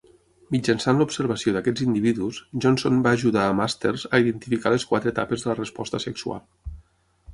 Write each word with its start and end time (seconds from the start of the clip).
Mitjançant 0.53 1.01
l'observació 1.01 1.51
d'aquests 1.57 1.83
individus, 1.83 2.39
Johnson 2.65 3.03
va 3.09 3.13
ajudar 3.19 3.43
a 3.45 3.53
Masters 3.61 4.07
a 4.19 4.23
identificar 4.25 4.73
les 4.77 4.87
quatre 4.93 5.15
etapes 5.17 5.45
de 5.45 5.53
la 5.53 5.59
resposta 5.61 6.01
sexual. 6.09 6.43